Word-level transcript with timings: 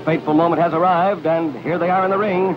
The 0.00 0.06
fateful 0.06 0.32
moment 0.32 0.62
has 0.62 0.72
arrived, 0.72 1.26
and 1.26 1.54
here 1.58 1.78
they 1.78 1.90
are 1.90 2.06
in 2.06 2.10
the 2.10 2.16
ring. 2.16 2.56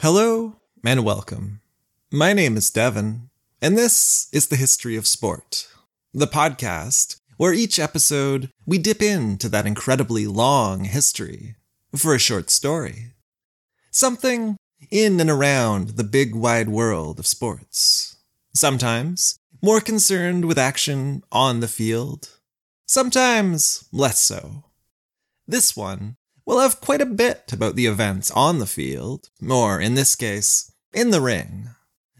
Hello 0.00 0.56
and 0.82 1.04
welcome. 1.04 1.60
My 2.10 2.32
name 2.32 2.56
is 2.56 2.70
Devin, 2.70 3.28
and 3.60 3.76
this 3.76 4.28
is 4.32 4.46
the 4.46 4.56
History 4.56 4.96
of 4.96 5.06
Sport, 5.06 5.68
the 6.14 6.26
podcast 6.26 7.20
where 7.42 7.52
each 7.52 7.80
episode 7.80 8.48
we 8.66 8.78
dip 8.78 9.02
into 9.02 9.48
that 9.48 9.66
incredibly 9.66 10.28
long 10.28 10.84
history 10.84 11.56
for 11.92 12.14
a 12.14 12.18
short 12.20 12.50
story. 12.50 13.14
Something 13.90 14.56
in 14.92 15.18
and 15.18 15.28
around 15.28 15.96
the 15.96 16.04
big 16.04 16.36
wide 16.36 16.68
world 16.68 17.18
of 17.18 17.26
sports. 17.26 18.16
Sometimes 18.54 19.34
more 19.60 19.80
concerned 19.80 20.44
with 20.44 20.56
action 20.56 21.24
on 21.32 21.58
the 21.58 21.66
field, 21.66 22.28
sometimes 22.86 23.88
less 23.90 24.20
so. 24.20 24.66
This 25.44 25.76
one 25.76 26.14
will 26.46 26.60
have 26.60 26.80
quite 26.80 27.00
a 27.00 27.06
bit 27.06 27.52
about 27.52 27.74
the 27.74 27.86
events 27.86 28.30
on 28.30 28.60
the 28.60 28.68
field, 28.68 29.30
or 29.50 29.80
in 29.80 29.94
this 29.94 30.14
case, 30.14 30.70
in 30.92 31.10
the 31.10 31.20
ring. 31.20 31.70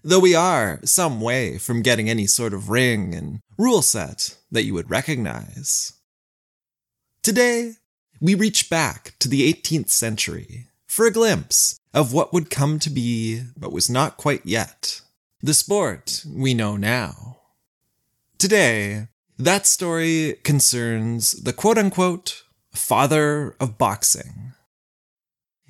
Though 0.05 0.19
we 0.19 0.35
are 0.35 0.81
some 0.85 1.21
way 1.21 1.59
from 1.59 1.83
getting 1.83 2.11
any 2.11 2.27
sort 2.27 2.53
of 2.53 2.69
ring 2.69 3.15
and 3.15 3.41
rule 3.57 3.83
set 3.83 4.37
that 4.51 4.65
you 4.65 4.75
would 4.75 4.91
recognize. 4.91 5.93
Today, 7.23 7.75
we 8.21 8.35
reach 8.35 8.69
back 8.69 9.15
to 9.21 9.29
the 9.29 9.53
18th 9.53 9.91
century 9.91 10.67
for 10.89 11.07
a 11.07 11.13
glimpse 11.13 11.79
of 11.95 12.13
what 12.13 12.33
would 12.33 12.51
come 12.51 12.81
to 12.81 12.91
be, 12.91 13.43
but 13.57 13.73
was 13.73 13.89
not 13.89 14.17
quite 14.17 14.45
yet, 14.45 15.01
the 15.41 15.55
sport 15.55 16.25
we 16.29 16.53
know 16.53 16.77
now. 16.77 17.39
Today, 18.39 19.07
that 19.39 19.67
story 19.67 20.37
concerns 20.43 21.33
the 21.33 21.53
quote 21.53 21.79
unquote 21.79 22.43
father 22.73 23.55
of 23.61 23.79
boxing. 23.79 24.53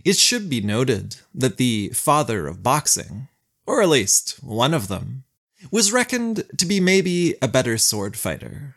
It 0.05 0.17
should 0.17 0.49
be 0.49 0.61
noted 0.61 1.17
that 1.35 1.59
the 1.59 1.91
father 1.91 2.47
of 2.47 2.63
boxing, 2.63 3.29
or 3.67 3.83
at 3.83 3.89
least 3.89 4.43
one 4.43 4.75
of 4.75 4.89
them, 4.89 5.25
was 5.71 5.93
reckoned 5.93 6.45
to 6.59 6.67
be 6.67 6.81
maybe 6.81 7.35
a 7.41 7.49
better 7.49 7.79
sword 7.79 8.17
fighter. 8.17 8.75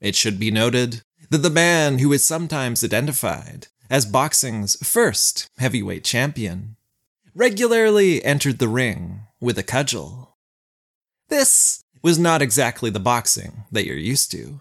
It 0.00 0.14
should 0.14 0.38
be 0.38 0.50
noted 0.50 1.02
that 1.30 1.38
the 1.38 1.50
man 1.50 1.98
who 1.98 2.12
is 2.12 2.24
sometimes 2.24 2.84
identified 2.84 3.68
as 3.88 4.06
boxing's 4.06 4.76
first 4.76 5.48
heavyweight 5.58 6.04
champion 6.04 6.76
regularly 7.34 8.24
entered 8.24 8.58
the 8.58 8.68
ring 8.68 9.22
with 9.40 9.58
a 9.58 9.62
cudgel. 9.62 10.36
This 11.28 11.84
was 12.02 12.18
not 12.18 12.42
exactly 12.42 12.90
the 12.90 13.00
boxing 13.00 13.64
that 13.70 13.84
you're 13.84 13.96
used 13.96 14.30
to. 14.32 14.60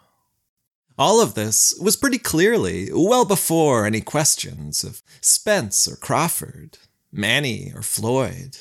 All 0.97 1.21
of 1.21 1.33
this 1.33 1.73
was 1.81 1.95
pretty 1.95 2.17
clearly 2.17 2.89
well 2.91 3.23
before 3.23 3.85
any 3.85 4.01
questions 4.01 4.83
of 4.83 5.01
Spence 5.21 5.87
or 5.87 5.95
Crawford, 5.95 6.77
Manny 7.11 7.71
or 7.73 7.81
Floyd, 7.81 8.57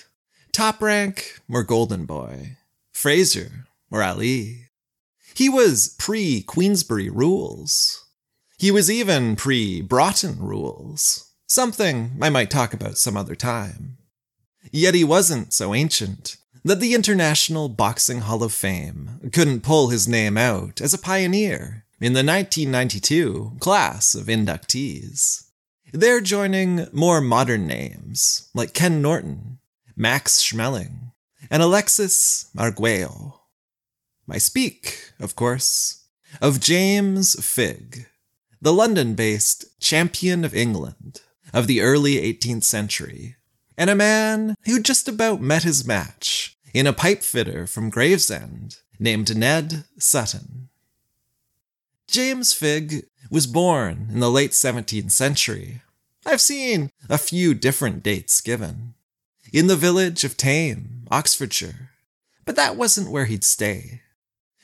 Top 0.58 0.82
Rank 0.82 1.38
or 1.48 1.62
Golden 1.62 2.04
Boy, 2.04 2.56
Frazier 2.90 3.66
or 3.92 4.02
Ali. 4.02 4.64
He 5.36 5.48
was 5.48 5.94
pre 6.00 6.42
Queensberry 6.42 7.08
rules. 7.08 8.04
He 8.58 8.72
was 8.72 8.90
even 8.90 9.36
pre 9.36 9.80
Broughton 9.80 10.40
rules, 10.40 11.32
something 11.46 12.18
I 12.20 12.30
might 12.30 12.50
talk 12.50 12.74
about 12.74 12.98
some 12.98 13.16
other 13.16 13.36
time. 13.36 13.98
Yet 14.72 14.96
he 14.96 15.04
wasn't 15.04 15.52
so 15.52 15.74
ancient 15.74 16.38
that 16.64 16.80
the 16.80 16.92
International 16.92 17.68
Boxing 17.68 18.22
Hall 18.22 18.42
of 18.42 18.52
Fame 18.52 19.30
couldn't 19.32 19.62
pull 19.62 19.90
his 19.90 20.08
name 20.08 20.36
out 20.36 20.80
as 20.80 20.92
a 20.92 20.98
pioneer 20.98 21.84
in 22.00 22.14
the 22.14 22.24
1992 22.24 23.58
class 23.60 24.16
of 24.16 24.26
inductees. 24.26 25.50
They're 25.92 26.20
joining 26.20 26.88
more 26.92 27.20
modern 27.20 27.68
names 27.68 28.50
like 28.56 28.74
Ken 28.74 29.00
Norton, 29.00 29.60
Max 30.00 30.40
Schmeling, 30.40 31.10
and 31.50 31.60
Alexis 31.60 32.50
Arguello. 32.56 33.40
I 34.30 34.38
speak, 34.38 35.12
of 35.18 35.34
course, 35.34 36.04
of 36.40 36.60
James 36.60 37.34
Figg, 37.44 38.06
the 38.62 38.72
London 38.72 39.16
based 39.16 39.80
champion 39.80 40.44
of 40.44 40.54
England 40.54 41.22
of 41.52 41.66
the 41.66 41.80
early 41.80 42.14
18th 42.14 42.62
century, 42.62 43.34
and 43.76 43.90
a 43.90 43.96
man 43.96 44.54
who 44.66 44.80
just 44.80 45.08
about 45.08 45.40
met 45.40 45.64
his 45.64 45.84
match 45.84 46.56
in 46.72 46.86
a 46.86 46.92
pipe 46.92 47.24
fitter 47.24 47.66
from 47.66 47.90
Gravesend 47.90 48.76
named 49.00 49.36
Ned 49.36 49.84
Sutton. 49.98 50.68
James 52.06 52.52
Figg 52.52 53.06
was 53.32 53.48
born 53.48 54.10
in 54.12 54.20
the 54.20 54.30
late 54.30 54.52
17th 54.52 55.10
century. 55.10 55.82
I've 56.24 56.40
seen 56.40 56.92
a 57.08 57.18
few 57.18 57.52
different 57.52 58.04
dates 58.04 58.40
given. 58.40 58.94
In 59.52 59.66
the 59.66 59.76
village 59.76 60.24
of 60.24 60.32
Thame, 60.32 61.06
Oxfordshire. 61.10 61.90
But 62.44 62.56
that 62.56 62.76
wasn't 62.76 63.10
where 63.10 63.24
he'd 63.24 63.44
stay. 63.44 64.02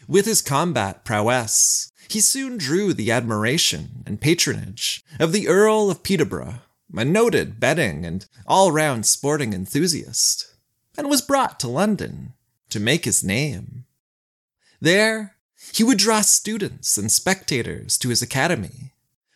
With 0.06 0.27
his 0.27 0.43
combat 0.43 1.05
prowess, 1.05 1.91
he 2.09 2.21
soon 2.21 2.59
drew 2.59 2.93
the 2.93 3.11
admiration 3.11 4.03
and 4.06 4.21
patronage 4.21 5.03
of 5.19 5.33
the 5.33 5.49
Earl 5.49 5.91
of 5.91 6.03
Peterborough, 6.03 6.61
a 6.94 7.05
noted 7.05 7.59
betting 7.59 8.05
and 8.05 8.27
all 8.47 8.73
round 8.73 9.06
sporting 9.06 9.55
enthusiast, 9.55 10.53
and 10.99 11.08
was 11.08 11.23
brought 11.23 11.58
to 11.61 11.69
London 11.69 12.35
to 12.69 12.79
make 12.79 13.06
his 13.06 13.25
name. 13.25 13.87
There, 14.81 15.37
he 15.73 15.82
would 15.82 15.99
draw 15.99 16.20
students 16.20 16.99
and 16.99 17.11
spectators 17.11 17.97
to 17.99 18.11
his 18.11 18.20
academy, 18.20 18.93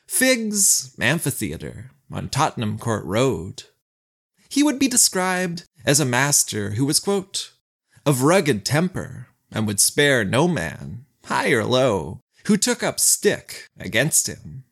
Figg's 0.06 0.94
Amphitheatre 1.00 1.90
on 2.12 2.28
Tottenham 2.28 2.78
Court 2.78 3.04
Road. 3.06 3.64
He 4.48 4.62
would 4.62 4.78
be 4.78 4.88
described 4.88 5.64
as 5.84 6.00
a 6.00 6.04
master 6.04 6.70
who 6.70 6.84
was, 6.84 7.00
quote, 7.00 7.52
of 8.06 8.22
rugged 8.22 8.64
temper 8.64 9.28
and 9.50 9.66
would 9.66 9.80
spare 9.80 10.24
no 10.24 10.48
man, 10.48 11.04
high 11.24 11.50
or 11.52 11.64
low, 11.64 12.20
who 12.46 12.56
took 12.56 12.82
up 12.82 12.98
stick 12.98 13.66
against 13.78 14.26
him. 14.26 14.64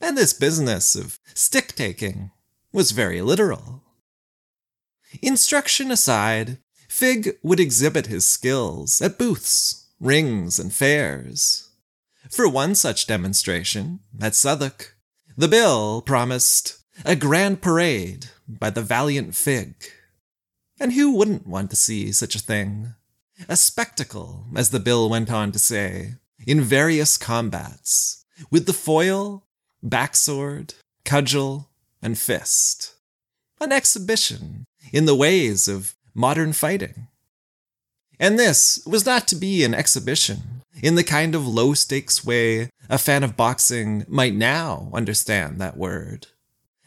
And 0.00 0.16
this 0.16 0.32
business 0.32 0.94
of 0.94 1.18
stick 1.34 1.74
taking 1.74 2.30
was 2.72 2.90
very 2.90 3.22
literal. 3.22 3.82
Instruction 5.22 5.90
aside, 5.90 6.58
Figg 6.88 7.38
would 7.42 7.60
exhibit 7.60 8.06
his 8.06 8.26
skills 8.26 9.00
at 9.00 9.18
booths 9.18 9.86
rings, 10.00 10.58
and 10.58 10.72
fairs. 10.72 11.68
For 12.30 12.48
one 12.48 12.74
such 12.74 13.06
demonstration, 13.06 14.00
at 14.20 14.34
Southwark, 14.34 14.96
the 15.36 15.48
bill 15.48 16.02
promised 16.02 16.82
a 17.04 17.16
grand 17.16 17.62
parade 17.62 18.30
by 18.48 18.70
the 18.70 18.82
valiant 18.82 19.34
Figg. 19.34 19.74
And 20.78 20.92
who 20.92 21.14
wouldn't 21.14 21.46
want 21.46 21.70
to 21.70 21.76
see 21.76 22.12
such 22.12 22.34
a 22.34 22.40
thing? 22.40 22.94
A 23.48 23.56
spectacle, 23.56 24.46
as 24.54 24.70
the 24.70 24.80
bill 24.80 25.08
went 25.08 25.30
on 25.30 25.52
to 25.52 25.58
say, 25.58 26.14
in 26.46 26.60
various 26.60 27.16
combats, 27.16 28.24
with 28.50 28.66
the 28.66 28.72
foil, 28.72 29.44
backsword, 29.84 30.74
cudgel, 31.04 31.68
and 32.02 32.18
fist. 32.18 32.94
An 33.60 33.72
exhibition 33.72 34.64
in 34.92 35.06
the 35.06 35.14
ways 35.14 35.68
of 35.68 35.94
modern 36.14 36.52
fighting. 36.52 37.08
And 38.18 38.38
this 38.38 38.82
was 38.86 39.04
not 39.04 39.28
to 39.28 39.36
be 39.36 39.64
an 39.64 39.74
exhibition 39.74 40.62
in 40.82 40.94
the 40.94 41.04
kind 41.04 41.34
of 41.34 41.46
low 41.46 41.74
stakes 41.74 42.24
way 42.24 42.70
a 42.88 42.98
fan 42.98 43.22
of 43.22 43.36
boxing 43.36 44.04
might 44.08 44.34
now 44.34 44.90
understand 44.92 45.60
that 45.60 45.76
word. 45.76 46.28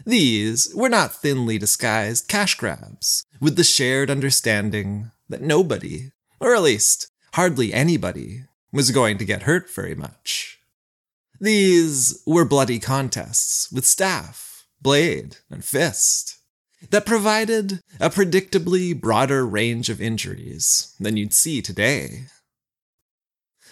These 0.09 0.73
were 0.73 0.89
not 0.89 1.13
thinly 1.13 1.59
disguised 1.59 2.27
cash 2.27 2.55
grabs, 2.55 3.27
with 3.39 3.57
the 3.57 3.63
shared 3.63 4.09
understanding 4.09 5.11
that 5.29 5.43
nobody, 5.43 6.13
or 6.39 6.55
at 6.55 6.63
least 6.63 7.11
hardly 7.33 7.71
anybody, 7.71 8.45
was 8.71 8.89
going 8.89 9.19
to 9.19 9.25
get 9.25 9.43
hurt 9.43 9.69
very 9.69 9.93
much. 9.93 10.57
These 11.39 12.23
were 12.25 12.43
bloody 12.43 12.79
contests 12.79 13.71
with 13.71 13.85
staff, 13.85 14.65
blade, 14.81 15.37
and 15.47 15.63
fist 15.63 16.39
that 16.89 17.05
provided 17.05 17.83
a 17.99 18.09
predictably 18.09 18.99
broader 18.99 19.45
range 19.45 19.89
of 19.89 20.01
injuries 20.01 20.95
than 20.99 21.17
you'd 21.17 21.35
see 21.35 21.61
today. 21.61 22.23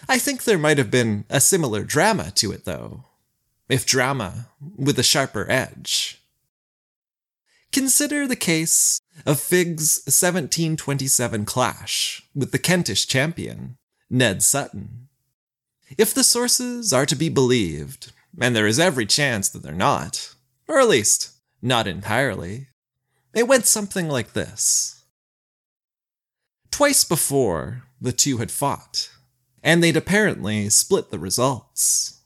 I 0.08 0.20
think 0.20 0.44
there 0.44 0.56
might 0.56 0.78
have 0.78 0.92
been 0.92 1.24
a 1.28 1.40
similar 1.40 1.82
drama 1.82 2.30
to 2.36 2.52
it, 2.52 2.64
though, 2.64 3.06
if 3.68 3.84
drama 3.84 4.50
with 4.76 5.00
a 5.00 5.02
sharper 5.02 5.44
edge. 5.50 6.17
Consider 7.72 8.26
the 8.26 8.36
case 8.36 9.00
of 9.26 9.38
Figg's 9.38 10.00
1727 10.06 11.44
clash 11.44 12.22
with 12.34 12.50
the 12.50 12.58
Kentish 12.58 13.06
champion, 13.06 13.76
Ned 14.08 14.42
Sutton. 14.42 15.08
If 15.98 16.14
the 16.14 16.24
sources 16.24 16.92
are 16.92 17.06
to 17.06 17.16
be 17.16 17.28
believed, 17.28 18.12
and 18.40 18.56
there 18.56 18.66
is 18.66 18.78
every 18.78 19.06
chance 19.06 19.48
that 19.50 19.62
they're 19.62 19.72
not, 19.72 20.34
or 20.66 20.80
at 20.80 20.88
least 20.88 21.32
not 21.60 21.86
entirely, 21.86 22.68
it 23.34 23.48
went 23.48 23.66
something 23.66 24.08
like 24.08 24.32
this. 24.32 25.04
Twice 26.70 27.04
before, 27.04 27.84
the 28.00 28.12
two 28.12 28.38
had 28.38 28.50
fought, 28.50 29.10
and 29.62 29.82
they'd 29.82 29.96
apparently 29.96 30.68
split 30.70 31.10
the 31.10 31.18
results. 31.18 32.22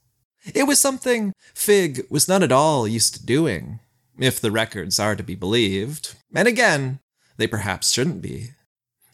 It 0.55 0.65
was 0.65 0.81
something 0.81 1.33
Figg 1.55 2.07
was 2.11 2.29
not 2.29 2.43
at 2.43 2.53
all 2.53 2.87
used 2.87 3.15
to 3.15 3.27
doing, 3.27 3.81
if 4.25 4.41
the 4.41 4.51
records 4.51 4.99
are 4.99 5.17
to 5.17 5.23
be 5.23 5.35
believed, 5.35 6.15
and 6.35 6.47
again, 6.49 7.01
they 7.37 7.47
perhaps 7.47 7.93
shouldn't 7.93 8.23
be. 8.23 8.51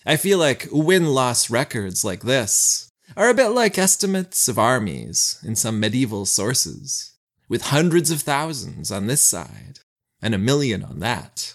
I 0.05 0.17
feel 0.17 0.39
like 0.39 0.69
win 0.71 1.07
loss 1.07 1.51
records 1.51 2.05
like 2.05 2.23
this 2.23 2.91
are 3.17 3.29
a 3.29 3.35
bit 3.35 3.49
like 3.49 3.79
estimates 3.79 4.49
of 4.49 4.59
armies 4.59 5.39
in 5.45 5.57
some 5.57 5.81
medieval 5.81 6.27
sources, 6.27 7.13
with 7.49 7.63
hundreds 7.63 8.11
of 8.11 8.23
thousands 8.23 8.93
on 8.93 9.07
this 9.07 9.25
side 9.25 9.81
and 10.21 10.35
a 10.35 10.39
million 10.39 10.83
on 10.83 11.01
that. 11.01 11.55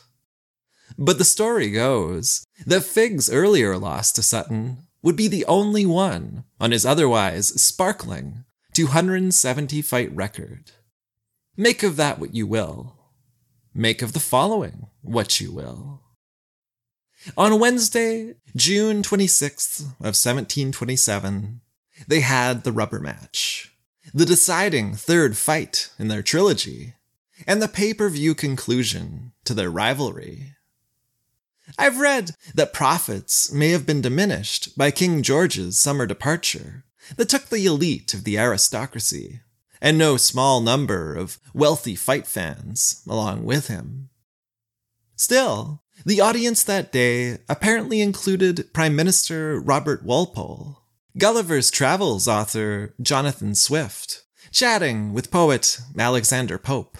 But 0.97 1.17
the 1.17 1.25
story 1.25 1.71
goes 1.71 2.45
that 2.65 2.83
Figg's 2.83 3.29
earlier 3.31 3.77
loss 3.77 4.11
to 4.13 4.23
Sutton 4.23 4.87
would 5.01 5.15
be 5.15 5.27
the 5.27 5.45
only 5.45 5.85
one 5.85 6.43
on 6.59 6.71
his 6.71 6.85
otherwise 6.85 7.61
sparkling 7.61 8.45
270 8.73 9.81
fight 9.81 10.15
record. 10.15 10.71
Make 11.55 11.83
of 11.83 11.97
that 11.97 12.19
what 12.19 12.33
you 12.33 12.47
will. 12.47 12.97
Make 13.75 14.01
of 14.01 14.13
the 14.13 14.19
following 14.19 14.87
what 15.01 15.41
you 15.41 15.51
will. 15.51 16.01
On 17.35 17.59
Wednesday, 17.59 18.35
June 18.55 19.01
26th 19.01 19.79
of 19.99 20.13
1727, 20.13 21.61
they 22.07 22.19
had 22.19 22.63
the 22.63 22.71
rubber 22.71 22.99
match, 22.99 23.71
the 24.13 24.25
deciding 24.25 24.93
third 24.93 25.37
fight 25.37 25.89
in 25.97 26.07
their 26.07 26.21
trilogy, 26.21 26.93
and 27.47 27.61
the 27.61 27.67
pay-per-view 27.67 28.35
conclusion 28.35 29.31
to 29.45 29.53
their 29.53 29.71
rivalry. 29.71 30.53
I've 31.77 31.99
read 31.99 32.31
that 32.53 32.73
profits 32.73 33.51
may 33.51 33.69
have 33.69 33.85
been 33.85 34.01
diminished 34.01 34.77
by 34.77 34.91
King 34.91 35.23
George's 35.23 35.79
summer 35.79 36.05
departure 36.05 36.83
that 37.15 37.29
took 37.29 37.45
the 37.45 37.65
elite 37.65 38.13
of 38.13 38.23
the 38.23 38.37
aristocracy, 38.37 39.41
and 39.83 39.97
no 39.97 40.15
small 40.15 40.61
number 40.61 41.13
of 41.13 41.37
wealthy 41.53 41.93
fight 41.93 42.25
fans 42.25 43.03
along 43.07 43.43
with 43.43 43.67
him. 43.67 44.09
Still, 45.17 45.83
the 46.05 46.21
audience 46.21 46.63
that 46.63 46.91
day 46.91 47.39
apparently 47.49 47.99
included 47.99 48.73
Prime 48.73 48.95
Minister 48.95 49.59
Robert 49.59 50.03
Walpole, 50.03 50.79
Gulliver's 51.17 51.69
Travels 51.69 52.29
author 52.29 52.95
Jonathan 53.01 53.53
Swift, 53.55 54.23
chatting 54.51 55.13
with 55.13 55.29
poet 55.29 55.79
Alexander 55.99 56.57
Pope, 56.57 56.97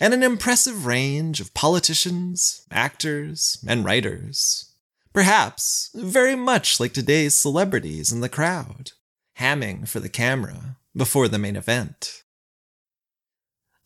and 0.00 0.14
an 0.14 0.22
impressive 0.22 0.86
range 0.86 1.40
of 1.40 1.54
politicians, 1.54 2.66
actors, 2.70 3.62
and 3.68 3.84
writers. 3.84 4.72
Perhaps 5.12 5.90
very 5.94 6.34
much 6.34 6.80
like 6.80 6.94
today's 6.94 7.34
celebrities 7.34 8.10
in 8.10 8.22
the 8.22 8.28
crowd, 8.28 8.92
hamming 9.38 9.86
for 9.86 10.00
the 10.00 10.08
camera 10.08 10.75
before 10.96 11.28
the 11.28 11.38
main 11.38 11.56
event. 11.56 12.22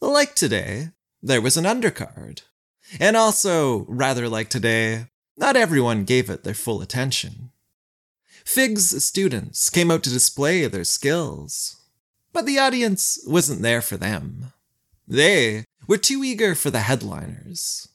Like 0.01 0.35
today, 0.35 0.91
there 1.23 1.41
was 1.41 1.57
an 1.57 1.65
undercard. 1.65 2.43
And 2.99 3.17
also, 3.17 3.85
rather 3.89 4.29
like 4.29 4.49
today, 4.49 5.07
not 5.37 5.57
everyone 5.57 6.05
gave 6.05 6.31
it 6.31 6.45
their 6.45 6.55
full 6.55 6.81
attention. 6.81 7.51
Figg's 8.45 9.05
students 9.05 9.71
came 9.71 9.91
out 9.91 10.03
to 10.05 10.11
display 10.11 10.67
their 10.67 10.85
skills, 10.85 11.77
but 12.33 12.47
the 12.47 12.59
audience 12.59 13.23
wasn't 13.27 13.63
there 13.63 13.83
for 13.83 13.97
them. 13.97 14.53
They 15.07 15.65
were 15.87 15.99
too 15.99 16.25
eager 16.25 16.55
for 16.55 16.71
the 16.71 16.81
headliners. 16.81 17.89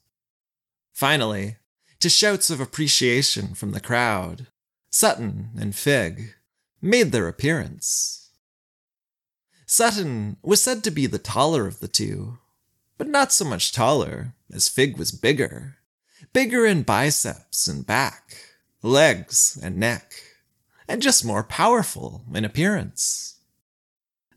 Finally, 0.93 1.57
to 1.99 2.09
shouts 2.09 2.49
of 2.49 2.61
appreciation 2.61 3.55
from 3.55 3.71
the 3.71 3.79
crowd, 3.79 4.47
Sutton 4.89 5.49
and 5.59 5.75
Figg 5.75 6.35
made 6.81 7.11
their 7.11 7.27
appearance. 7.27 8.24
Sutton 9.65 10.37
was 10.43 10.61
said 10.61 10.83
to 10.83 10.91
be 10.91 11.07
the 11.07 11.17
taller 11.17 11.65
of 11.67 11.79
the 11.79 11.87
two, 11.87 12.37
but 12.97 13.07
not 13.07 13.31
so 13.31 13.45
much 13.45 13.71
taller 13.71 14.33
as 14.53 14.69
Figg 14.69 14.97
was 14.97 15.11
bigger. 15.11 15.77
Bigger 16.33 16.65
in 16.65 16.83
biceps 16.83 17.67
and 17.67 17.85
back, 17.85 18.37
legs 18.81 19.57
and 19.61 19.77
neck, 19.77 20.13
and 20.87 21.01
just 21.01 21.25
more 21.25 21.43
powerful 21.43 22.23
in 22.33 22.45
appearance. 22.45 23.39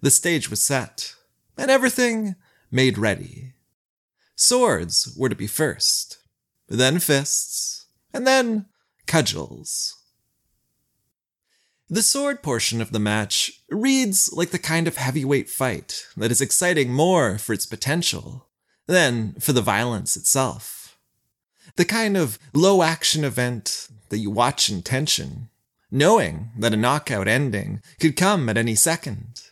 The 0.00 0.11
stage 0.11 0.49
was 0.49 0.62
set, 0.62 1.14
and 1.56 1.70
everything 1.70 2.37
made 2.70 2.99
ready. 2.99 3.54
Swords 4.37 5.14
were 5.16 5.28
to 5.28 5.35
be 5.35 5.47
first, 5.47 6.18
then 6.68 7.00
fists, 7.00 7.87
and 8.12 8.26
then 8.26 8.66
cudgels. 9.06 9.98
The 11.90 12.02
sword 12.02 12.42
portion 12.42 12.83
of 12.83 12.92
the 12.92 12.99
match 12.99 13.62
reads 13.71 14.30
like 14.35 14.50
the 14.50 14.59
kind 14.59 14.87
of 14.87 14.99
heavyweight 14.99 15.49
fight 15.49 16.07
that 16.18 16.30
is 16.30 16.42
exciting 16.42 16.92
more 16.92 17.38
for 17.38 17.54
its 17.54 17.64
potential 17.64 18.47
than 18.87 19.33
for 19.40 19.54
the 19.54 19.62
violence 19.62 20.14
itself. 20.14 20.99
The 21.76 21.87
kind 21.87 22.14
of 22.14 22.38
low 22.52 22.83
action 22.83 23.25
event 23.25 23.88
that 24.11 24.18
you 24.18 24.30
watch 24.30 24.68
in 24.68 24.83
tension, 24.83 25.49
knowing 25.90 26.50
that 26.59 26.75
a 26.75 26.76
knockout 26.76 27.26
ending 27.26 27.80
could 27.99 28.16
come 28.16 28.50
at 28.50 28.59
any 28.59 28.75
second. 28.75 29.45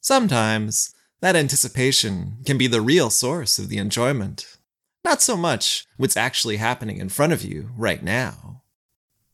Sometimes 0.00 0.94
that 1.20 1.34
anticipation 1.34 2.36
can 2.46 2.58
be 2.58 2.68
the 2.68 2.80
real 2.80 3.10
source 3.10 3.58
of 3.58 3.68
the 3.68 3.78
enjoyment, 3.78 4.56
not 5.04 5.20
so 5.20 5.36
much 5.36 5.84
what's 5.96 6.16
actually 6.16 6.58
happening 6.58 6.98
in 6.98 7.08
front 7.08 7.32
of 7.32 7.42
you 7.42 7.70
right 7.76 8.04
now, 8.04 8.62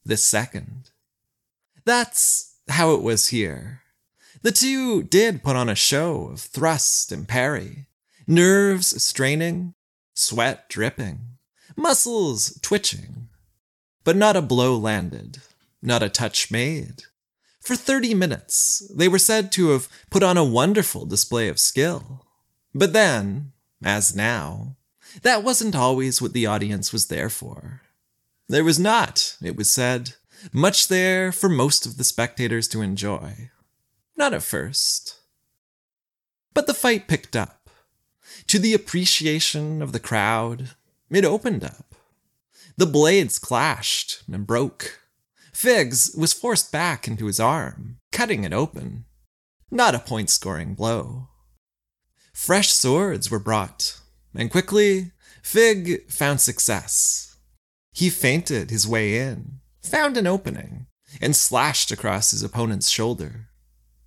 this 0.02 0.24
second. 0.24 0.89
That's 1.90 2.54
how 2.68 2.94
it 2.94 3.02
was 3.02 3.30
here. 3.30 3.80
The 4.42 4.52
two 4.52 5.02
did 5.02 5.42
put 5.42 5.56
on 5.56 5.68
a 5.68 5.74
show 5.74 6.28
of 6.28 6.38
thrust 6.38 7.10
and 7.10 7.26
parry, 7.26 7.88
nerves 8.28 9.02
straining, 9.02 9.74
sweat 10.14 10.68
dripping, 10.68 11.18
muscles 11.74 12.56
twitching. 12.62 13.28
But 14.04 14.14
not 14.14 14.36
a 14.36 14.40
blow 14.40 14.76
landed, 14.76 15.38
not 15.82 16.00
a 16.00 16.08
touch 16.08 16.48
made. 16.48 17.02
For 17.60 17.74
30 17.74 18.14
minutes, 18.14 18.88
they 18.94 19.08
were 19.08 19.18
said 19.18 19.50
to 19.54 19.70
have 19.70 19.88
put 20.10 20.22
on 20.22 20.36
a 20.36 20.44
wonderful 20.44 21.06
display 21.06 21.48
of 21.48 21.58
skill. 21.58 22.24
But 22.72 22.92
then, 22.92 23.50
as 23.82 24.14
now, 24.14 24.76
that 25.22 25.42
wasn't 25.42 25.74
always 25.74 26.22
what 26.22 26.34
the 26.34 26.46
audience 26.46 26.92
was 26.92 27.08
there 27.08 27.28
for. 27.28 27.82
There 28.48 28.62
was 28.62 28.78
not, 28.78 29.36
it 29.42 29.56
was 29.56 29.68
said, 29.68 30.14
much 30.52 30.88
there 30.88 31.32
for 31.32 31.48
most 31.48 31.86
of 31.86 31.96
the 31.96 32.04
spectators 32.04 32.68
to 32.68 32.82
enjoy. 32.82 33.50
Not 34.16 34.34
at 34.34 34.42
first. 34.42 35.20
But 36.54 36.66
the 36.66 36.74
fight 36.74 37.08
picked 37.08 37.36
up. 37.36 37.70
To 38.48 38.58
the 38.58 38.74
appreciation 38.74 39.82
of 39.82 39.92
the 39.92 40.00
crowd, 40.00 40.70
it 41.10 41.24
opened 41.24 41.64
up. 41.64 41.94
The 42.76 42.86
blades 42.86 43.38
clashed 43.38 44.22
and 44.32 44.46
broke. 44.46 45.00
Figs 45.52 46.14
was 46.16 46.32
forced 46.32 46.72
back 46.72 47.06
into 47.06 47.26
his 47.26 47.38
arm, 47.38 47.98
cutting 48.12 48.44
it 48.44 48.52
open. 48.52 49.04
Not 49.70 49.94
a 49.94 49.98
point 50.00 50.30
scoring 50.30 50.74
blow. 50.74 51.28
Fresh 52.32 52.72
swords 52.72 53.30
were 53.30 53.38
brought, 53.38 54.00
and 54.34 54.50
quickly 54.50 55.12
Figg 55.42 56.10
found 56.10 56.40
success. 56.40 57.36
He 57.92 58.10
feinted 58.10 58.70
his 58.70 58.86
way 58.86 59.18
in, 59.18 59.59
found 59.82 60.16
an 60.16 60.26
opening, 60.26 60.86
and 61.20 61.34
slashed 61.34 61.90
across 61.90 62.30
his 62.30 62.42
opponent's 62.42 62.88
shoulder. 62.88 63.48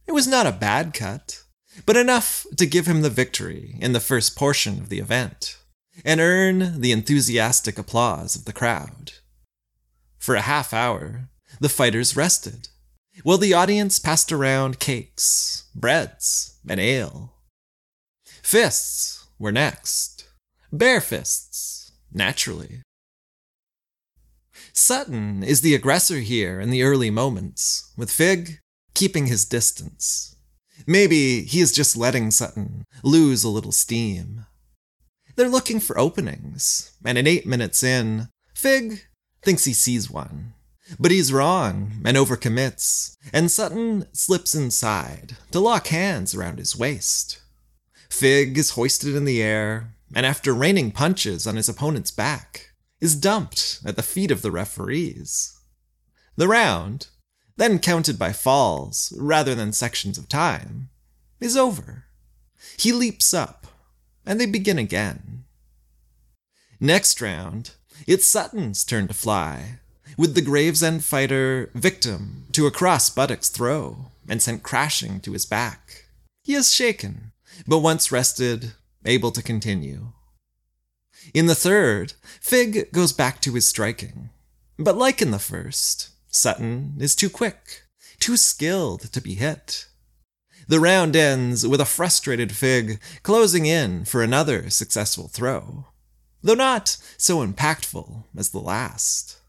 It 0.07 0.11
was 0.11 0.27
not 0.27 0.47
a 0.47 0.51
bad 0.51 0.93
cut, 0.93 1.43
but 1.85 1.97
enough 1.97 2.45
to 2.57 2.65
give 2.65 2.85
him 2.85 3.01
the 3.01 3.09
victory 3.09 3.75
in 3.79 3.93
the 3.93 3.99
first 3.99 4.35
portion 4.35 4.79
of 4.79 4.89
the 4.89 4.99
event 4.99 5.57
and 6.03 6.19
earn 6.19 6.81
the 6.81 6.91
enthusiastic 6.91 7.77
applause 7.77 8.35
of 8.35 8.45
the 8.45 8.53
crowd. 8.53 9.13
For 10.17 10.35
a 10.35 10.41
half 10.41 10.73
hour, 10.73 11.29
the 11.59 11.69
fighters 11.69 12.15
rested, 12.15 12.69
while 13.23 13.37
the 13.37 13.53
audience 13.53 13.99
passed 13.99 14.31
around 14.31 14.79
cakes, 14.79 15.65
breads, 15.75 16.57
and 16.67 16.79
ale. 16.79 17.33
Fists 18.25 19.27
were 19.37 19.51
next. 19.51 20.27
Bare 20.71 21.01
fists, 21.01 21.91
naturally. 22.11 22.81
Sutton 24.75 25.43
is 25.43 25.61
the 25.61 25.75
aggressor 25.75 26.19
here 26.19 26.59
in 26.59 26.71
the 26.71 26.81
early 26.81 27.11
moments, 27.11 27.91
with 27.95 28.09
Figg 28.09 28.59
keeping 28.95 29.27
his 29.27 29.45
distance. 29.45 30.35
Maybe 30.87 31.43
he 31.43 31.61
is 31.61 31.71
just 31.71 31.95
letting 31.95 32.31
Sutton 32.31 32.83
lose 33.03 33.43
a 33.43 33.49
little 33.49 33.71
steam. 33.71 34.47
They're 35.35 35.47
looking 35.47 35.79
for 35.79 35.97
openings, 35.99 36.91
and 37.05 37.19
in 37.19 37.27
eight 37.27 37.45
minutes 37.45 37.83
in, 37.83 38.29
Figg 38.55 39.05
thinks 39.43 39.65
he 39.65 39.73
sees 39.73 40.09
one. 40.09 40.53
But 40.99 41.11
he's 41.11 41.31
wrong 41.31 42.01
and 42.03 42.17
overcommits, 42.17 43.15
and 43.31 43.51
Sutton 43.51 44.07
slips 44.11 44.55
inside 44.55 45.37
to 45.51 45.59
lock 45.59 45.87
hands 45.87 46.33
around 46.33 46.57
his 46.57 46.75
waist. 46.75 47.41
Figg 48.09 48.57
is 48.57 48.71
hoisted 48.71 49.15
in 49.15 49.25
the 49.25 49.41
air, 49.41 49.93
and 50.15 50.25
after 50.25 50.51
raining 50.51 50.91
punches 50.91 51.45
on 51.45 51.57
his 51.57 51.69
opponent's 51.69 52.11
back, 52.11 52.72
is 53.03 53.17
dumped 53.17 53.81
at 53.85 53.97
the 53.97 54.01
feet 54.01 54.31
of 54.31 54.41
the 54.41 54.49
referees. 54.49 55.59
The 56.37 56.47
round, 56.47 57.07
then 57.57 57.79
counted 57.79 58.17
by 58.17 58.31
falls 58.31 59.11
rather 59.19 59.53
than 59.53 59.73
sections 59.73 60.17
of 60.17 60.29
time, 60.29 60.87
is 61.41 61.57
over. 61.57 62.05
He 62.77 62.93
leaps 62.93 63.33
up 63.33 63.67
and 64.25 64.39
they 64.39 64.45
begin 64.45 64.79
again. 64.79 65.43
Next 66.79 67.19
round, 67.19 67.71
it's 68.07 68.25
Sutton's 68.25 68.85
turn 68.85 69.09
to 69.09 69.13
fly, 69.13 69.79
with 70.17 70.33
the 70.33 70.41
Gravesend 70.41 71.03
fighter 71.03 71.71
victim 71.75 72.45
to 72.53 72.67
a 72.67 72.71
cross 72.71 73.09
buttocks 73.09 73.49
throw 73.49 74.11
and 74.29 74.41
sent 74.41 74.63
crashing 74.63 75.19
to 75.19 75.33
his 75.33 75.45
back. 75.45 76.05
He 76.41 76.53
is 76.53 76.73
shaken, 76.73 77.33
but 77.67 77.79
once 77.79 78.13
rested, 78.13 78.75
able 79.03 79.31
to 79.31 79.43
continue. 79.43 80.13
In 81.33 81.45
the 81.47 81.55
third, 81.55 82.13
Figg 82.41 82.91
goes 82.91 83.13
back 83.13 83.41
to 83.41 83.53
his 83.53 83.67
striking. 83.67 84.29
But 84.77 84.97
like 84.97 85.21
in 85.21 85.31
the 85.31 85.39
first, 85.39 86.09
Sutton 86.27 86.95
is 86.99 87.15
too 87.15 87.29
quick, 87.29 87.83
too 88.19 88.37
skilled 88.37 89.11
to 89.13 89.21
be 89.21 89.35
hit. 89.35 89.87
The 90.67 90.79
round 90.79 91.15
ends 91.15 91.67
with 91.67 91.81
a 91.81 91.85
frustrated 91.85 92.53
Figg 92.53 92.99
closing 93.21 93.65
in 93.65 94.05
for 94.05 94.23
another 94.23 94.69
successful 94.69 95.27
throw, 95.27 95.87
though 96.41 96.53
not 96.53 96.97
so 97.17 97.45
impactful 97.45 98.23
as 98.35 98.49
the 98.49 98.59
last. 98.59 99.39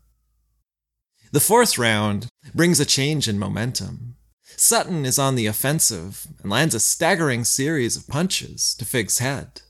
The 1.32 1.40
fourth 1.40 1.78
round 1.78 2.28
brings 2.54 2.80
a 2.80 2.84
change 2.84 3.28
in 3.28 3.38
momentum. 3.38 4.16
Sutton 4.56 5.04
is 5.04 5.18
on 5.18 5.34
the 5.34 5.46
offensive 5.46 6.26
and 6.42 6.50
lands 6.50 6.74
a 6.74 6.80
staggering 6.80 7.44
series 7.44 7.96
of 7.96 8.06
punches 8.06 8.74
to 8.76 8.84
Figg's 8.84 9.18
head. 9.18 9.62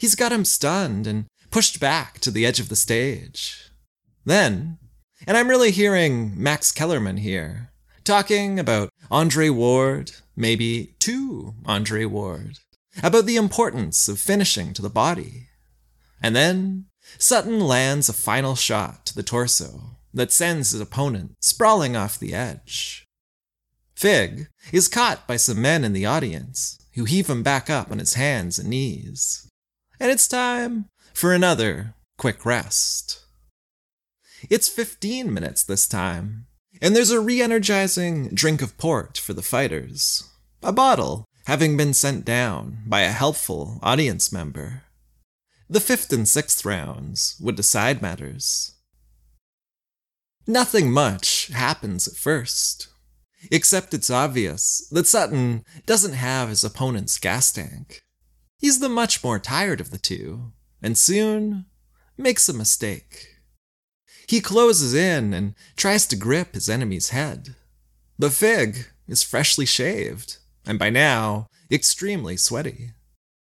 He's 0.00 0.16
got 0.16 0.32
him 0.32 0.44
stunned 0.44 1.06
and 1.06 1.26
pushed 1.54 1.78
back 1.78 2.18
to 2.18 2.32
the 2.32 2.44
edge 2.44 2.58
of 2.58 2.68
the 2.68 2.74
stage. 2.74 3.70
Then, 4.24 4.76
and 5.24 5.36
I'm 5.36 5.46
really 5.46 5.70
hearing 5.70 6.32
Max 6.36 6.72
Kellerman 6.72 7.18
here, 7.18 7.70
talking 8.02 8.58
about 8.58 8.90
Andre 9.08 9.50
Ward, 9.50 10.10
maybe 10.34 10.96
to 10.98 11.54
Andre 11.64 12.06
Ward, 12.06 12.58
about 13.04 13.26
the 13.26 13.36
importance 13.36 14.08
of 14.08 14.18
finishing 14.18 14.72
to 14.72 14.82
the 14.82 14.90
body. 14.90 15.46
And 16.20 16.34
then 16.34 16.86
Sutton 17.18 17.60
lands 17.60 18.08
a 18.08 18.14
final 18.14 18.56
shot 18.56 19.06
to 19.06 19.14
the 19.14 19.22
torso 19.22 19.98
that 20.12 20.32
sends 20.32 20.72
his 20.72 20.80
opponent 20.80 21.34
sprawling 21.40 21.94
off 21.94 22.18
the 22.18 22.34
edge. 22.34 23.04
Figg 23.94 24.48
is 24.72 24.88
caught 24.88 25.28
by 25.28 25.36
some 25.36 25.62
men 25.62 25.84
in 25.84 25.92
the 25.92 26.04
audience 26.04 26.84
who 26.94 27.04
heave 27.04 27.30
him 27.30 27.44
back 27.44 27.70
up 27.70 27.92
on 27.92 28.00
his 28.00 28.14
hands 28.14 28.58
and 28.58 28.70
knees. 28.70 29.48
And 30.00 30.10
it's 30.10 30.26
time 30.26 30.86
for 31.14 31.32
another 31.32 31.94
quick 32.18 32.44
rest. 32.44 33.20
It's 34.50 34.68
15 34.68 35.32
minutes 35.32 35.62
this 35.62 35.86
time, 35.86 36.46
and 36.82 36.94
there's 36.94 37.12
a 37.12 37.20
re 37.20 37.40
energizing 37.40 38.28
drink 38.34 38.60
of 38.60 38.76
port 38.76 39.16
for 39.16 39.32
the 39.32 39.42
fighters. 39.42 40.28
A 40.62 40.72
bottle 40.72 41.24
having 41.46 41.76
been 41.76 41.94
sent 41.94 42.24
down 42.24 42.78
by 42.86 43.02
a 43.02 43.12
helpful 43.12 43.78
audience 43.82 44.32
member. 44.32 44.82
The 45.70 45.80
fifth 45.80 46.12
and 46.12 46.28
sixth 46.28 46.64
rounds 46.64 47.36
would 47.40 47.54
decide 47.54 48.02
matters. 48.02 48.72
Nothing 50.46 50.90
much 50.90 51.46
happens 51.48 52.08
at 52.08 52.16
first, 52.16 52.88
except 53.50 53.94
it's 53.94 54.10
obvious 54.10 54.86
that 54.90 55.06
Sutton 55.06 55.64
doesn't 55.86 56.12
have 56.14 56.48
his 56.48 56.64
opponent's 56.64 57.18
gas 57.18 57.52
tank. 57.52 58.02
He's 58.58 58.80
the 58.80 58.88
much 58.88 59.22
more 59.22 59.38
tired 59.38 59.80
of 59.80 59.90
the 59.90 59.98
two, 59.98 60.52
and 60.84 60.98
soon 60.98 61.64
makes 62.18 62.46
a 62.46 62.52
mistake. 62.52 63.38
He 64.28 64.42
closes 64.42 64.92
in 64.92 65.32
and 65.32 65.54
tries 65.76 66.06
to 66.08 66.16
grip 66.16 66.52
his 66.52 66.68
enemy's 66.68 67.08
head. 67.08 67.54
The 68.18 68.28
Figg 68.28 68.88
is 69.08 69.22
freshly 69.22 69.64
shaved, 69.64 70.36
and 70.66 70.78
by 70.78 70.90
now, 70.90 71.46
extremely 71.70 72.36
sweaty. 72.36 72.90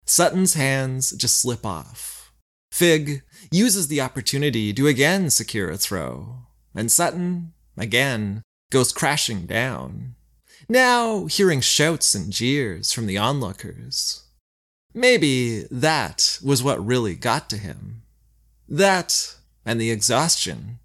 Sutton's 0.04 0.54
hands 0.54 1.10
just 1.10 1.40
slip 1.40 1.66
off. 1.66 2.32
Figg 2.70 3.22
uses 3.50 3.88
the 3.88 4.00
opportunity 4.00 4.72
to 4.72 4.86
again 4.86 5.28
secure 5.28 5.68
a 5.68 5.76
throw, 5.76 6.42
and 6.76 6.92
Sutton, 6.92 7.54
again, 7.76 8.42
goes 8.70 8.92
crashing 8.92 9.46
down. 9.46 10.14
Now 10.68 11.26
hearing 11.26 11.60
shouts 11.60 12.14
and 12.14 12.32
jeers 12.32 12.92
from 12.92 13.06
the 13.06 13.18
onlookers. 13.18 14.25
Maybe 14.96 15.64
that 15.70 16.38
was 16.42 16.62
what 16.62 16.84
really 16.84 17.14
got 17.14 17.50
to 17.50 17.58
him. 17.58 18.00
That 18.66 19.36
and 19.66 19.78
the 19.78 19.90
exhaustion, 19.90 20.78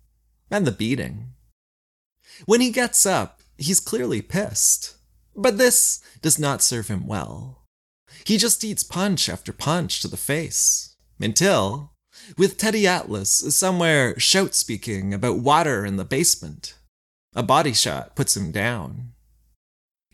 and 0.49 0.67
the 0.67 0.71
beating. 0.73 1.27
When 2.45 2.59
he 2.59 2.71
gets 2.71 3.05
up, 3.05 3.39
he's 3.57 3.79
clearly 3.79 4.21
pissed. 4.21 4.97
But 5.33 5.57
this 5.57 6.01
does 6.21 6.37
not 6.37 6.61
serve 6.61 6.89
him 6.89 7.07
well. 7.07 7.63
He 8.25 8.37
just 8.37 8.65
eats 8.65 8.83
punch 8.83 9.29
after 9.29 9.53
punch 9.53 10.01
to 10.01 10.09
the 10.09 10.17
face, 10.17 10.97
until, 11.21 11.93
with 12.37 12.57
Teddy 12.57 12.85
Atlas 12.85 13.31
somewhere 13.55 14.19
shout 14.19 14.55
speaking 14.55 15.13
about 15.13 15.39
water 15.39 15.85
in 15.85 15.95
the 15.95 16.03
basement, 16.03 16.75
a 17.33 17.43
body 17.43 17.71
shot 17.71 18.17
puts 18.17 18.35
him 18.35 18.51
down. 18.51 19.13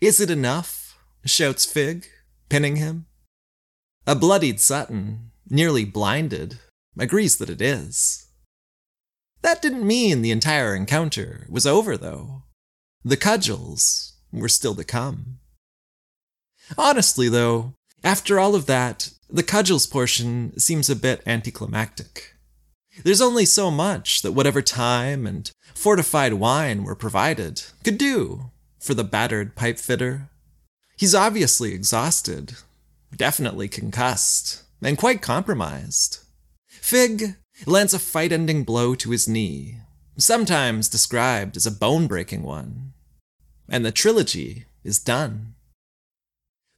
Is 0.00 0.20
it 0.20 0.30
enough? 0.30 1.00
shouts 1.24 1.64
Figg, 1.64 2.06
pinning 2.48 2.76
him. 2.76 3.07
A 4.08 4.14
bloodied 4.14 4.58
Sutton, 4.58 5.32
nearly 5.50 5.84
blinded, 5.84 6.58
agrees 6.98 7.36
that 7.36 7.50
it 7.50 7.60
is. 7.60 8.26
That 9.42 9.60
didn't 9.60 9.86
mean 9.86 10.22
the 10.22 10.30
entire 10.30 10.74
encounter 10.74 11.46
was 11.50 11.66
over, 11.66 11.94
though. 11.94 12.44
The 13.04 13.18
cudgels 13.18 14.14
were 14.32 14.48
still 14.48 14.74
to 14.76 14.82
come. 14.82 15.40
Honestly, 16.78 17.28
though, 17.28 17.74
after 18.02 18.40
all 18.40 18.54
of 18.54 18.64
that, 18.64 19.10
the 19.28 19.42
cudgels 19.42 19.86
portion 19.86 20.58
seems 20.58 20.88
a 20.88 20.96
bit 20.96 21.22
anticlimactic. 21.26 22.34
There's 23.04 23.20
only 23.20 23.44
so 23.44 23.70
much 23.70 24.22
that 24.22 24.32
whatever 24.32 24.62
time 24.62 25.26
and 25.26 25.50
fortified 25.74 26.32
wine 26.32 26.82
were 26.82 26.94
provided 26.94 27.62
could 27.84 27.98
do 27.98 28.52
for 28.80 28.94
the 28.94 29.04
battered 29.04 29.54
pipe 29.54 29.78
fitter. 29.78 30.30
He's 30.96 31.14
obviously 31.14 31.74
exhausted, 31.74 32.54
definitely 33.16 33.68
concussed, 33.68 34.62
and 34.82 34.98
quite 34.98 35.22
compromised. 35.22 36.20
Figg 36.66 37.36
lands 37.66 37.94
a 37.94 37.98
fight 37.98 38.32
ending 38.32 38.64
blow 38.64 38.94
to 38.94 39.10
his 39.10 39.28
knee, 39.28 39.78
sometimes 40.16 40.88
described 40.88 41.56
as 41.56 41.66
a 41.66 41.70
bone 41.70 42.06
breaking 42.06 42.42
one. 42.42 42.92
And 43.68 43.84
the 43.84 43.92
trilogy 43.92 44.66
is 44.84 44.98
done. 44.98 45.54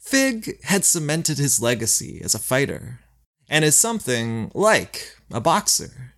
Figg 0.01 0.63
had 0.65 0.85
cemented 0.85 1.39
his 1.39 1.61
legacy 1.61 2.21
as 2.25 2.35
a 2.35 2.39
fighter, 2.39 3.01
and 3.49 3.65
as 3.65 3.79
something 3.79 4.51
like 4.55 5.17
a 5.31 5.41
boxer. 5.41 6.15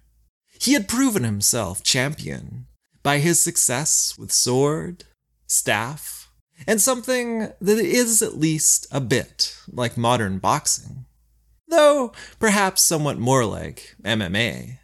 He 0.61 0.75
had 0.75 0.88
proven 0.88 1.25
himself 1.25 1.83
champion 1.83 2.66
by 3.02 3.19
his 3.19 3.40
success 3.40 4.16
with 4.16 4.31
sword, 4.31 5.04
staff, 5.47 6.22
and 6.66 6.81
something 6.81 7.50
that 7.61 7.78
is 7.78 8.23
at 8.23 8.38
least 8.38 8.87
a 8.90 9.00
bit 9.00 9.57
like 9.71 9.97
modern 9.97 10.38
boxing, 10.38 11.07
though 11.69 12.12
perhaps 12.38 12.83
somewhat 12.83 13.19
more 13.19 13.45
like 13.45 13.95
MMA. 14.02 14.78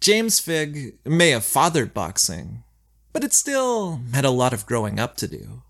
James 0.00 0.40
Figg 0.40 0.98
may 1.04 1.30
have 1.30 1.44
fathered 1.44 1.94
boxing, 1.94 2.64
but 3.12 3.24
it 3.24 3.32
still 3.32 4.00
had 4.12 4.24
a 4.24 4.30
lot 4.30 4.52
of 4.52 4.66
growing 4.66 4.98
up 4.98 5.16
to 5.16 5.28
do. 5.28 5.62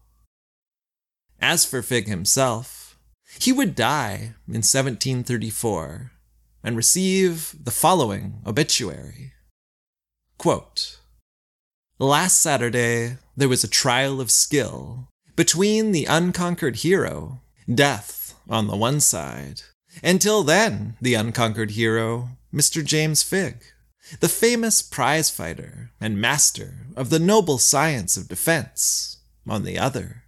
As 1.40 1.64
for 1.64 1.82
Figg 1.82 2.08
himself, 2.08 2.98
he 3.38 3.52
would 3.52 3.74
die 3.74 4.34
in 4.48 4.62
1734 4.62 6.12
and 6.62 6.76
receive 6.76 7.54
the 7.62 7.70
following 7.70 8.40
obituary. 8.46 9.32
Quote, 10.38 11.00
Last 12.00 12.42
Saturday, 12.42 13.18
there 13.36 13.48
was 13.48 13.62
a 13.62 13.68
trial 13.68 14.20
of 14.20 14.28
skill 14.28 15.10
between 15.36 15.92
the 15.92 16.06
unconquered 16.06 16.76
hero, 16.76 17.40
Death, 17.72 18.34
on 18.48 18.66
the 18.66 18.76
one 18.76 18.98
side, 18.98 19.62
until 20.02 20.42
then, 20.42 20.96
the 21.00 21.14
unconquered 21.14 21.70
hero, 21.70 22.30
Mr. 22.52 22.84
James 22.84 23.22
Figg, 23.22 23.62
the 24.18 24.28
famous 24.28 24.82
prize 24.82 25.30
fighter 25.30 25.92
and 26.00 26.20
master 26.20 26.86
of 26.96 27.10
the 27.10 27.20
noble 27.20 27.58
science 27.58 28.16
of 28.16 28.26
defense, 28.26 29.18
on 29.48 29.62
the 29.62 29.78
other. 29.78 30.24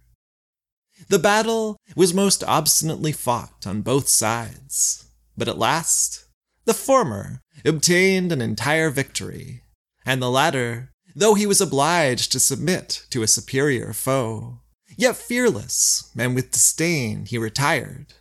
The 1.09 1.19
battle 1.19 1.75
was 1.97 2.13
most 2.13 2.45
obstinately 2.45 3.11
fought 3.11 3.67
on 3.67 3.81
both 3.81 4.07
sides, 4.07 5.05
but 5.37 5.49
at 5.49 5.57
last, 5.57 6.27
the 6.63 6.73
former 6.73 7.41
obtained 7.65 8.31
an 8.31 8.41
entire 8.41 8.89
victory, 8.89 9.63
and 10.05 10.21
the 10.21 10.31
latter 10.31 10.93
though 11.17 11.33
he 11.33 11.47
was 11.47 11.59
obliged 11.59 12.31
to 12.31 12.39
submit 12.39 13.03
to 13.09 13.23
a 13.23 13.27
superior 13.27 13.91
foe. 13.91 14.59
Yet 14.95 15.15
fearless 15.15 16.11
and 16.17 16.35
with 16.35 16.51
disdain 16.51 17.25
he 17.25 17.39
retired, 17.39 18.13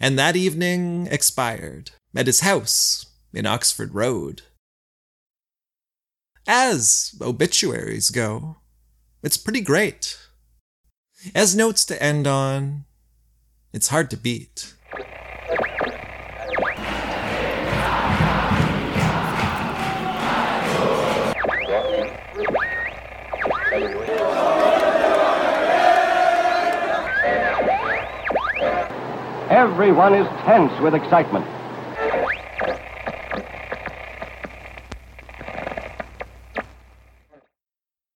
and 0.00 0.18
that 0.18 0.36
evening 0.36 1.06
expired 1.10 1.90
at 2.16 2.26
his 2.26 2.40
house 2.40 3.04
in 3.34 3.44
Oxford 3.44 3.94
Road. 3.94 4.42
As 6.46 7.14
obituaries 7.20 8.08
go, 8.08 8.56
it's 9.22 9.36
pretty 9.36 9.60
great. 9.60 10.18
As 11.34 11.54
notes 11.54 11.84
to 11.86 12.02
end 12.02 12.26
on, 12.26 12.86
it's 13.74 13.88
hard 13.88 14.10
to 14.10 14.16
beat. 14.16 14.74
Everyone 29.50 30.14
is 30.14 30.28
tense 30.44 30.72
with 30.80 30.94
excitement. 30.94 31.59